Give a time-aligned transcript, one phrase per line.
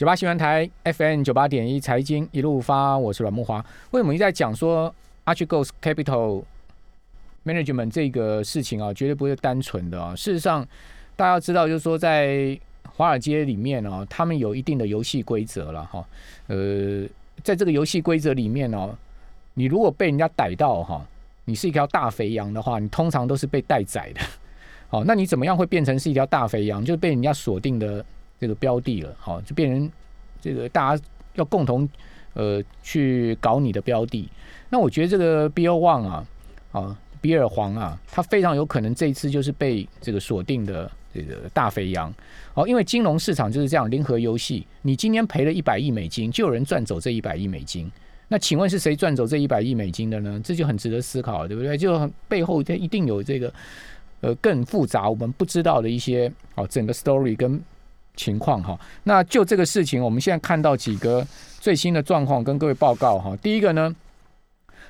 [0.00, 3.62] 九八新闻台 FM 九八点一财经一路发，我是阮木华。
[3.90, 4.90] 为什么一直在讲说
[5.26, 6.42] Archegos Capital
[7.44, 10.16] Management 这个事情啊，绝对不是单纯的啊。
[10.16, 10.66] 事实上，
[11.16, 12.58] 大家要知道，就是说在
[12.94, 16.02] 华尔街里面啊，他们有一定的游戏规则了哈。
[16.46, 17.06] 呃，
[17.44, 18.96] 在这个游戏规则里面呢，
[19.52, 21.06] 你如果被人家逮到哈，
[21.44, 24.22] 你是一条大肥羊的话，你通常都是被待宰的。
[24.88, 26.82] 好，那你怎么样会变成是一条大肥羊？
[26.82, 28.02] 就是被人家锁定的
[28.40, 29.14] 这个标的了。
[29.18, 29.90] 好，就变成
[30.40, 31.02] 这个大家
[31.34, 31.88] 要共同
[32.32, 34.28] 呃去搞你的标的。
[34.70, 36.26] 那我觉得这个 B O One 啊，
[36.72, 42.12] 啊比尔黄啊，他非常有可能这一次就是被这个锁定的这个大肥羊。
[42.54, 44.66] 好，因为金融市场就是这样，零和游戏。
[44.82, 47.90] 你今天赔了一百亿美金，就有人赚走这一百亿美金。
[48.28, 50.40] 那请问是谁赚走这一百亿美金的呢？
[50.42, 51.76] 这就很值得思考，对不对？
[51.76, 53.52] 就背后它一定有这个。
[54.22, 57.58] 呃，更复杂，我们不知道的一些哦，整个 story 跟
[58.16, 58.78] 情况哈。
[59.04, 61.26] 那就这个事情，我们现在看到几个
[61.58, 63.36] 最新的状况，跟各位报告哈。
[63.42, 63.94] 第一个呢，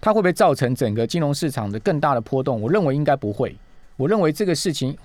[0.00, 2.60] 它会不会造成整个金融市场的更大的波动？
[2.60, 3.56] 我认为应该不会。
[3.96, 4.96] 我认为这个事情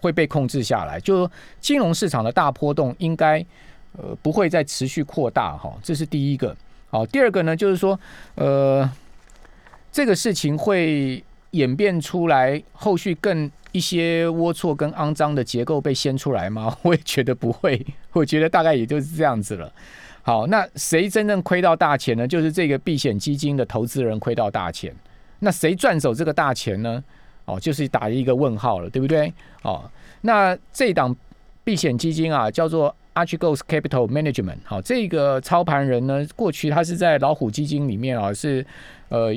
[0.00, 3.44] 会被控制下来，就金融市场的大波动应该
[3.98, 5.76] 呃不会再持续扩大哈。
[5.82, 6.56] 这是第一个。
[6.90, 7.98] 好，第二个呢，就是说
[8.34, 8.90] 呃，
[9.90, 11.22] 这个事情会。
[11.56, 16.76] 演变出来，后续更一些龌龊跟肮脏的结构被掀出来吗？
[16.82, 19.72] 我也觉得不会，我觉得大概也就是这样子了。
[20.22, 22.26] 好，那谁真正亏到大钱呢？
[22.26, 24.94] 就是这个避险基金的投资人亏到大钱。
[25.40, 27.02] 那谁赚走这个大钱呢？
[27.44, 29.32] 哦，就是打一个问号了，对不对？
[29.62, 29.88] 哦，
[30.22, 31.14] 那这档
[31.62, 34.58] 避险基金啊，叫做 Archegos Capital Management。
[34.64, 38.66] 好，这个操盘人呢，过去他是在老虎基金里面啊，是
[39.10, 39.32] 呃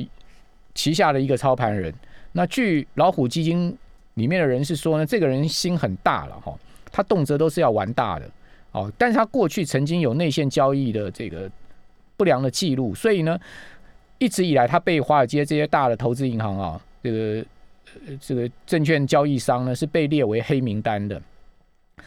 [0.74, 1.94] 旗下的一个操盘人。
[2.32, 3.76] 那据老虎基金
[4.14, 6.56] 里面的人是说呢，这个人心很大了哈，
[6.92, 8.30] 他动辄都是要玩大的
[8.72, 11.50] 哦，但是他过去曾经有内线交易的这个
[12.16, 13.38] 不良的记录，所以呢，
[14.18, 17.44] 一直以来他被华尔街这些大的投资银行啊，这个
[18.20, 21.20] 这个证券交易商呢是被列为黑名单的，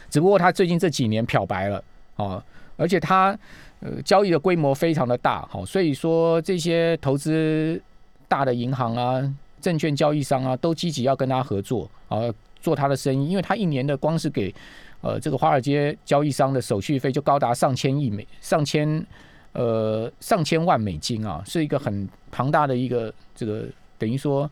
[0.10, 1.84] 只不过他最近这几年漂白了
[2.16, 2.42] 哦，
[2.78, 3.38] 而且他
[3.82, 7.82] 呃交易的规模非常的大，好，所以说这些投资
[8.30, 9.34] 大的银行啊。
[9.64, 12.20] 证券交易商啊，都积极要跟他合作啊，
[12.60, 14.54] 做他的生意，因为他一年的光是给
[15.00, 19.06] 呃这个华尔街交易商的手续费就高达上千亿美上千
[19.54, 23.66] 呃上千万美金啊，是一个很庞大的一个这个
[23.98, 24.52] 等于说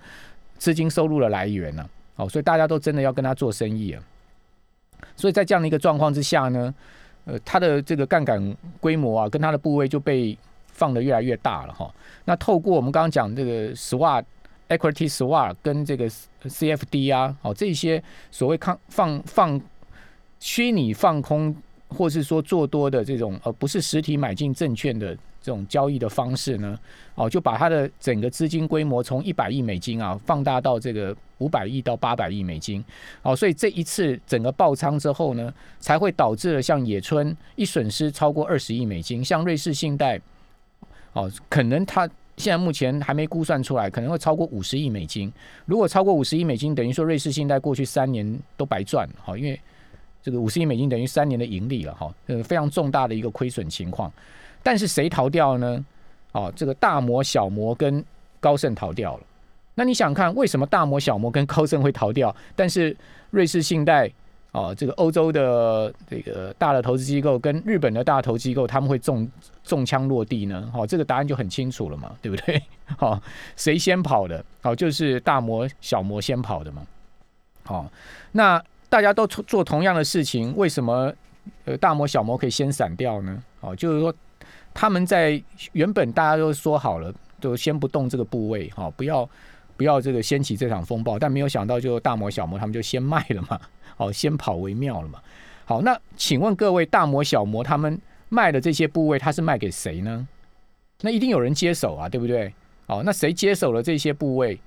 [0.58, 1.86] 资金收入的来源呢。
[2.16, 4.02] 哦，所以大家都真的要跟他做生意啊。
[5.18, 6.74] 所以在这样的一个状况之下呢，
[7.26, 11.94] 呃，他的这个杠杆规模啊，跟他的部位就被放得越来越大了哈。
[12.24, 14.24] 那透过我们刚刚讲这个实话。
[14.72, 16.09] Equity Swap 跟这个
[16.44, 18.02] CFD 啊，哦这些
[18.32, 19.59] 所谓抗放放
[20.40, 21.54] 虚拟放空，
[21.90, 26.80] 或是说做多的这种，而不是实体买进证券的这种交易的方式呢，
[27.16, 32.82] 哦，就把它的整个资金规模从一百亿美金啊，放大到这个五百亿到八百亿美金，
[33.24, 40.18] 哦，所以这一次整个爆仓之后呢，才会导致了像野村一损失超过二十亿美金，像瑞士信贷，
[41.12, 42.09] 哦，可能它。
[42.41, 45.31] 现在目前还没估算出来，可能会超过五十亿美金。
[45.66, 49.57] 如果超过五十亿美金，等于说瑞士信贷过去三年都白赚，哈，因为
[50.24, 54.12] 这个五十亿美金等于三年的盈利了，哈，呃，非常重大的一个亏损情况。
[54.63, 55.85] 但是谁逃掉呢？
[56.31, 58.03] 哦，这个大摩、小摩跟
[58.40, 59.23] 高盛逃掉了。
[59.75, 62.35] 那你想看为什么大摩、小摩跟高盛会逃掉？
[62.56, 62.97] 但是
[63.29, 64.12] 瑞士信贷。
[64.52, 69.30] 哦，这个欧洲的这个大的投资机构跟日本的大投机构，他们会中
[69.64, 70.70] 中枪落地呢？
[70.74, 72.62] 好，这个答案就很清楚了嘛， 对不对？
[72.98, 73.22] 好，
[73.56, 74.44] 谁先跑的？
[74.62, 76.86] 好，就是大摩、小摩先跑的嘛。
[77.64, 77.90] 好，
[78.34, 81.14] 那大家都做同样的事情，为什么
[81.64, 83.42] 呃大摩、小摩可以先闪掉呢？
[83.62, 84.14] 好，就是说
[84.74, 85.42] 他们在
[85.72, 89.30] 原本大家都说好了，都先不动这个部位，哈，不要
[89.81, 93.59] 不要这个掀起这场风暴，但没有想到，就大摩、小摩他们就先卖了嘛。
[93.97, 95.19] 好， 先跑为妙了嘛。
[95.66, 98.00] 好，那请问各位大摩、小摩他们
[98.30, 100.28] 卖的这些部位，他是卖给谁呢？
[101.02, 102.53] 那一定有人接手啊，对不对？
[102.85, 104.59] 好，那谁接手了这些部位？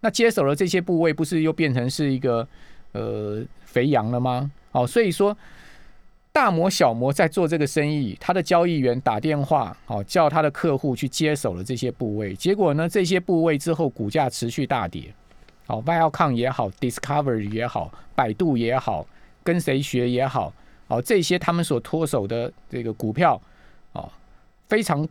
[0.00, 2.46] 那接手了这些部位，不是又变成是一个
[2.92, 4.50] 呃肥羊了吗？
[4.70, 5.34] 好，所以说
[6.38, 15.12] 大摩、小摩在做这个生意，他的交易员打电话，好叫他的客户去接手了这些部位，结果呢，这些部位之后股价持续大跌。
[15.66, 19.04] 好，Viacom 也好，Discovery 也好，百度也好，
[19.42, 20.52] 跟谁学也好，
[20.86, 23.42] 哦，这些他们所脱手的这个股票，
[23.94, 24.08] 哦，
[24.68, 25.06] 非常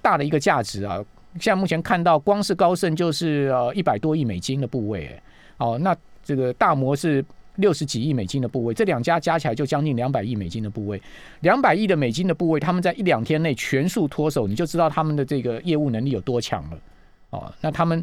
[0.00, 1.04] 大的一个价值啊！
[1.40, 5.20] 现在目前看到，光是高盛就是呃一百多亿美金的部位，
[5.56, 7.24] 哦，那这个大摩是
[7.58, 11.00] 六十几亿美金的部位，这两家加起来就将近两百亿美金的部位，
[11.42, 16.78] 两百亿的美金的部位，他们在一两天内全数脱手，你就知道他们的这个业务能力有多强了。
[17.30, 18.02] 哦，那他们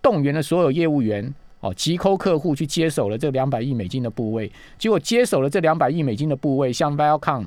[0.00, 7.44] 动员了所有业务员，哦，急扣客户去接手了这两百亿美金的部位，结果接手了这两百亿美金的部位，像 Valcom。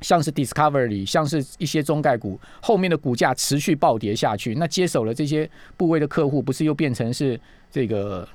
[0.00, 7.40] 像是 Discovery，像是一些中概股，后面的股价持续暴跌下去，那接手了这些部位的客户，不是又变成是
[7.70, 8.28] 这个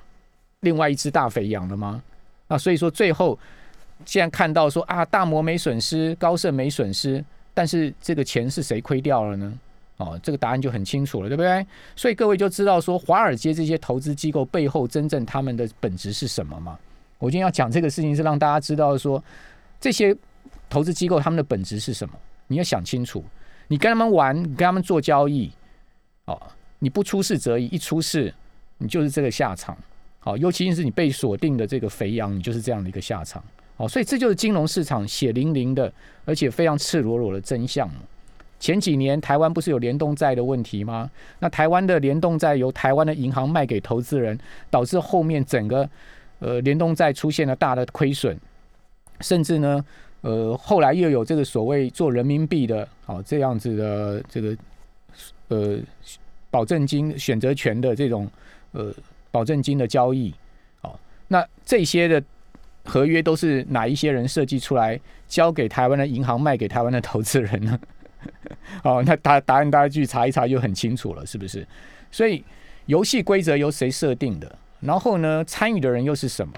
[0.62, 2.02] 另外一只大肥羊了吗？
[2.48, 3.38] 那所以说最后
[4.06, 7.24] 现在看到说啊，大摩没损失，高盛没损失，
[7.54, 9.60] 但是这个钱是谁亏掉了呢？
[9.98, 11.66] 哦，这个答案就很清楚了，对不对？
[11.96, 16.78] 所以各位就知道说，华尔街这些投资机构背后真正他们的本质是什么吗？
[17.18, 19.24] 我今天要讲这个事情，是让大家知道说
[19.80, 20.16] 这些。
[20.70, 22.14] 投资机构他们的本质是什么？
[22.48, 23.24] 你要想清楚。
[23.70, 25.50] 你跟他们玩，跟他们做交易，
[26.26, 26.38] 哦，
[26.80, 28.34] 你不出事则已，一出事，
[28.80, 29.78] 你就是这个下场。
[30.28, 33.42] 好，尤其是你被锁定的这个肥羊，你就是这样的一个下场。
[33.78, 35.90] 好，所以这就是金融市场血淋淋的，
[36.26, 37.90] 而且非常赤裸裸的真相。
[38.60, 41.10] 前几年台湾不是有联动债的问题吗？
[41.40, 44.38] 那台湾的联动债由台湾的银行卖给投资人，
[44.70, 45.90] 导致后面整个
[46.40, 48.38] 呃联动债出现了大的亏损，
[49.22, 49.86] 甚至呢。
[50.20, 54.58] 呃，后来又有这个所谓做人民币的，好这样子的这个
[55.48, 55.80] 呃
[56.52, 58.30] 保证金选择权的这种
[58.74, 58.94] 呃
[59.38, 60.34] 保证金的交易，
[60.82, 62.24] 好，那这些的
[62.84, 67.80] 合约都是哪一些人设计出来，交给台湾的银行卖给台湾的投资人呢？
[68.84, 71.68] 哦，那答答案大家去查一查就很清楚了，是不是？
[72.10, 72.44] 所以
[72.88, 74.58] 游戏规则由谁设定的？
[74.80, 76.52] 然后呢，参与的人又是什么？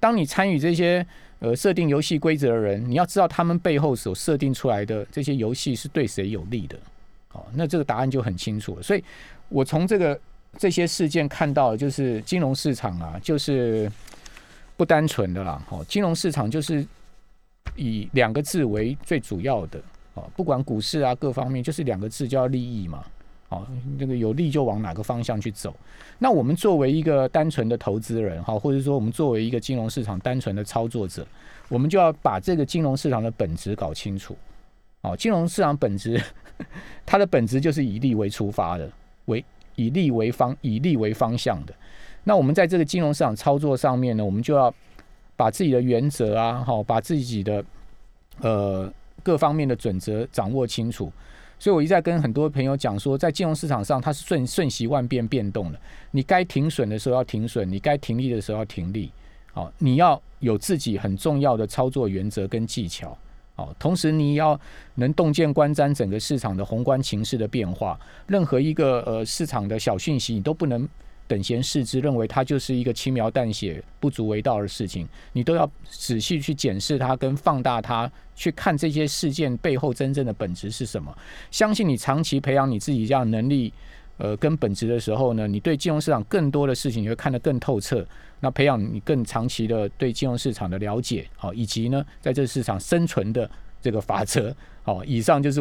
[0.00, 1.06] 当你参与这些。
[1.44, 6.78] 呃，设定游戏规则的人，你要知道他们背后所设定出来的这些游戏是对谁有利的，
[7.32, 8.82] 哦，那这个答案就很清楚了。
[8.82, 9.02] 所以，
[9.48, 10.16] 我从这个
[10.58, 13.90] 这些事件看到，就是金融市场啊，就是
[14.76, 15.62] 不单纯的啦。
[15.70, 16.86] 哦，金融市场就是
[17.76, 19.80] 以两个字为最主要的，
[20.14, 23.04] 哦，不管股市啊各方面，就是两个字叫利益嘛。
[23.48, 23.66] 哦，
[23.98, 25.76] 那个有利就往哪个方向去走。
[26.18, 31.26] 那我们作为一个单纯的投资人，哈，或者说我们作为一个金融市场单纯的操作者，
[31.68, 34.34] 我们就要把这个金融市场的本质搞清楚。
[35.02, 36.18] 哦，金融市场本质，
[37.04, 38.90] 它的本质就是以利为出发的，
[39.26, 39.44] 为
[39.76, 41.74] 以利为方，以利为方向的。
[42.24, 44.72] 那我们在这个金融市场操作上面呢，我们就要
[45.36, 47.64] 把自己的原则啊，好，把自己的
[48.40, 48.92] 呃
[49.22, 51.10] 各方面的准则掌握清楚。
[51.58, 55.80] 所以，我一再跟很多朋友讲说，在金融市场上，它是瞬瞬息万变变动的。
[56.10, 59.10] 你该停损的时候要停损，你该停利的时候要停利。
[59.52, 63.16] 好，你要有自己很重要的操作原则跟技巧。
[63.56, 64.58] 哦，同时你要
[64.94, 67.98] 能洞见观瞻整个市场的宏观情势的变化。
[68.26, 70.88] 任何一个呃市场的小讯息，你都不能。
[71.28, 81.16] 等闲视之，认为它就是一个轻描淡写、不足为道的事情，你都要仔细去检视它，跟放大它，去看这些事件背后真正的本质是什么。
[81.50, 83.72] 相信你长期培养你自己这样能力，
[84.16, 88.06] 呃，跟本职的时候呢，你对金融市场更多的事情你会看得更透彻。
[88.40, 93.50] 那培养你更长期的对金融市场的了解，好，以及呢，在这市场生存的
[93.80, 94.54] 这个法则，
[94.84, 95.60] 好，以上就是。